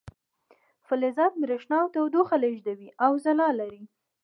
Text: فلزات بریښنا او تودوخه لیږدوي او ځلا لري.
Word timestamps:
فلزات 0.87 1.33
بریښنا 1.41 1.77
او 1.83 1.87
تودوخه 1.95 2.35
لیږدوي 2.43 2.89
او 3.05 3.11
ځلا 3.23 3.49
لري. 3.59 3.83